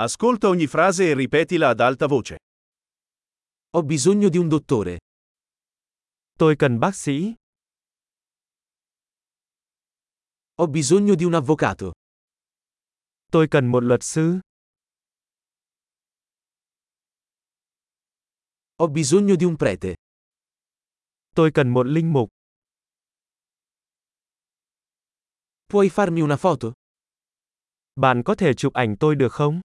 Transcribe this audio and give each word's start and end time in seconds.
Ascolta 0.00 0.46
ogni 0.46 0.68
frase 0.68 1.10
e 1.10 1.14
ripetila 1.14 1.70
ad 1.70 1.80
alta 1.80 2.06
voce. 2.06 2.36
Ho 3.70 3.82
bisogno 3.82 4.28
di 4.28 4.38
un 4.38 4.48
dottore. 4.48 4.98
Tôi 6.38 6.54
cần 6.56 6.78
bác 6.78 6.94
sĩ. 6.94 7.34
Ho 10.58 10.66
bisogno 10.68 11.16
di 11.16 11.24
un 11.24 11.34
avvocato. 11.34 11.90
Tôi 13.32 13.48
cần 13.48 13.66
một 13.66 13.82
luật 13.82 14.02
sư. 14.02 14.38
Ho 18.78 18.86
bisogno 18.88 19.34
di 19.36 19.44
un 19.44 19.56
prete. 19.56 19.94
Tôi 21.34 21.50
cần 21.54 21.68
một 21.68 21.86
linh 21.86 22.12
mục. 22.12 22.28
Puoi 25.66 25.88
farmi 25.88 26.20
una 26.22 26.36
foto? 26.36 26.72
Bạn 27.96 28.22
có 28.24 28.34
thể 28.34 28.54
chụp 28.54 28.72
ảnh 28.72 28.96
tôi 29.00 29.14
được 29.16 29.32
không? 29.32 29.60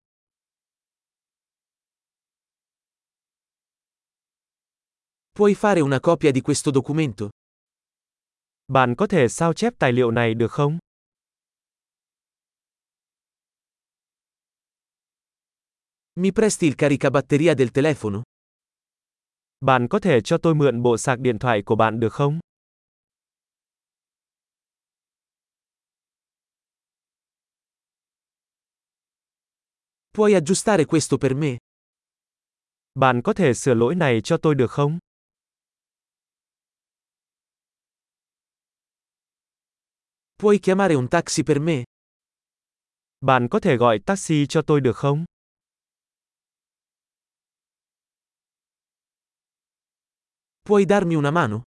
Puoi 5.36 5.56
fare 5.56 5.80
una 5.80 6.00
copia 6.00 6.32
di 6.32 6.42
questo 6.42 6.70
documento? 6.70 7.30
Bạn 8.68 8.96
có 8.96 9.08
thể 9.08 9.28
sao 9.28 9.54
chép 9.54 9.74
tài 9.80 9.92
liệu 9.92 10.12
này 10.12 10.34
được 10.34 10.52
không? 10.52 10.78
Mi 16.16 16.32
presti 16.32 16.66
il 16.66 16.76
caricabatteria 16.76 17.56
del 17.56 17.68
telefono? 17.74 18.22
Bạn 19.60 19.88
có 19.88 20.00
thể 20.00 20.22
cho 20.22 20.38
tôi 20.38 20.56
mượn 20.56 20.82
bộ 20.82 20.98
sạc 20.98 21.20
điện 21.20 21.40
thoại 21.40 21.62
của 21.66 21.76
bạn 21.76 22.00
được 22.00 22.14
không? 22.14 22.40
Puoi 30.14 30.34
aggiustare 30.34 30.86
questo 30.86 31.18
per 31.18 31.36
me? 31.36 31.58
Bạn 32.96 33.22
có 33.22 33.34
thể 33.34 33.54
sửa 33.54 33.74
lỗi 33.74 33.96
này 33.96 34.22
cho 34.22 34.38
tôi 34.38 34.56
được 34.56 34.72
không? 34.72 35.00
Puoi 40.36 40.60
chiamare 40.60 40.94
un 40.96 41.08
taxi 41.08 41.44
per 41.44 41.60
me? 41.60 41.84
Bạn 43.22 43.48
có 43.52 43.60
thể 43.60 43.78
gọi 43.78 44.00
taxi 44.06 44.46
cho 44.50 44.62
tôi 44.62 44.82
được 44.82 44.98
không? 44.98 45.26
Puoi 50.66 50.86
darmi 50.86 51.16
una 51.16 51.32
mano? 51.32 51.64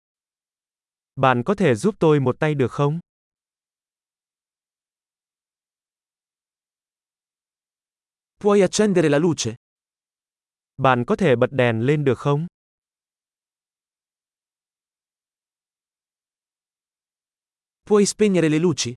Bạn 1.15 1.43
có 1.43 1.55
thể 1.55 1.75
giúp 1.75 1.95
tôi 1.99 2.19
một 2.19 2.35
tay 2.39 2.55
được 2.55 2.71
không? 2.71 2.99
Puoi 8.39 8.61
accendere 8.61 9.09
la 9.09 9.19
luce? 9.19 9.55
Bạn 10.77 11.05
có 11.05 11.15
thể 11.15 11.35
bật 11.35 11.51
đèn 11.51 11.81
lên 11.85 12.03
được 12.03 12.19
không? 12.19 12.47
Puoi 17.85 18.05
spegnere 18.05 18.49
le 18.49 18.59
luci? 18.59 18.93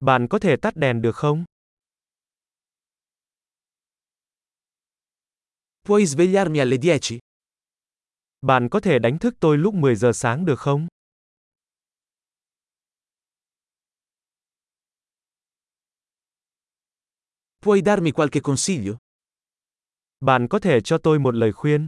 Bạn 0.00 0.26
có 0.30 0.38
thể 0.38 0.56
tắt 0.56 0.76
đèn 0.76 1.02
được 1.02 1.16
không? 1.16 1.44
Puoi 5.84 6.06
svegliarmi 6.06 6.58
alle 6.58 6.76
10? 6.76 7.18
Bạn 8.40 8.68
có 8.70 8.80
thể 8.80 8.98
đánh 8.98 9.18
thức 9.18 9.34
tôi 9.40 9.58
lúc 9.58 9.74
10 9.74 9.96
giờ 9.96 10.12
sáng 10.12 10.44
được 10.44 10.58
không? 10.58 10.86
Puoi 17.62 17.82
darmi 17.82 18.12
qualche 18.12 18.40
consiglio? 18.40 18.96
Bạn 20.20 20.48
có 20.48 20.58
thể 20.58 20.80
cho 20.80 20.98
tôi 20.98 21.18
một 21.18 21.34
lời 21.34 21.52
khuyên. 21.52 21.86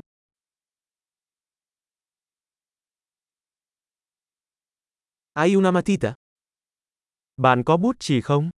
Hai 5.39 5.55
una 5.55 5.71
matita? 5.71 6.15
Bạn 7.37 7.63
có 7.67 7.77
bút 7.77 7.97
chì 8.01 8.21
không? 8.21 8.51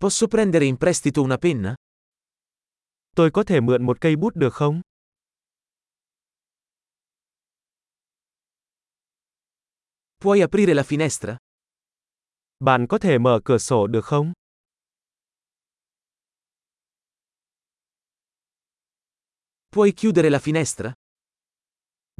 Posso 0.00 0.26
prendere 0.26 0.64
in 0.64 0.76
prestito 0.76 1.22
una 1.22 1.36
penna? 1.36 1.74
Tôi 3.16 3.30
có 3.30 3.44
thể 3.44 3.60
mượn 3.60 3.86
một 3.86 4.00
cây 4.00 4.16
bút 4.16 4.36
được 4.36 4.54
không? 4.54 4.80
Puoi 10.20 10.40
aprire 10.40 10.74
la 10.74 10.82
finestra? 10.82 11.36
Bạn 12.60 12.86
có 12.88 12.98
thể 12.98 13.18
mở 13.18 13.40
cửa 13.44 13.58
sổ 13.58 13.86
được 13.86 14.04
không? 14.04 14.32
Puoi 19.72 19.92
chiudere 19.96 20.30
la 20.30 20.38
finestra? 20.38 20.92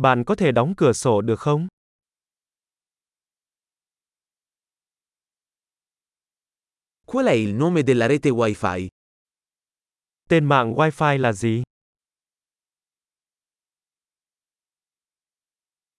Bạn 0.00 0.24
có 0.26 0.34
thể 0.34 0.52
đóng 0.52 0.74
cửa 0.76 0.92
sổ 0.92 1.20
được 1.20 1.40
không? 1.40 1.66
Qual 7.06 7.26
è 7.26 7.32
il 7.32 7.54
nome 7.54 7.82
della 7.82 8.06
rete 8.08 8.30
Wi-Fi? 8.30 8.88
Tên 10.28 10.44
mạng 10.44 10.74
Wi-Fi 10.74 11.18
là 11.18 11.32
gì? 11.32 11.62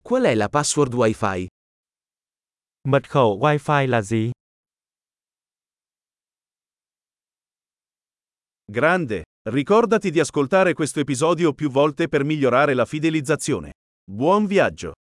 Qual 0.03 0.23
è 0.23 0.35
la 0.35 0.47
password 0.47 0.93
Wi-Fi? 0.93 1.47
Mật 2.87 3.09
khẩu 3.09 3.39
Wi-Fi 3.41 3.87
là 3.87 4.01
gì? 4.01 4.31
Grande! 8.65 9.23
Ricordati 9.49 10.11
di 10.11 10.19
ascoltare 10.19 10.73
questo 10.73 10.99
episodio 10.99 11.53
più 11.53 11.69
volte 11.69 12.07
per 12.07 12.23
migliorare 12.23 12.73
la 12.73 12.85
fidelizzazione. 12.85 13.71
Buon 14.11 14.47
viaggio! 14.47 14.93